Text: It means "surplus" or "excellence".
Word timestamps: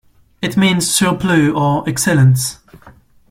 It 0.41 0.57
means 0.57 0.89
"surplus" 0.89 1.53
or 1.53 1.87
"excellence". 1.87 2.57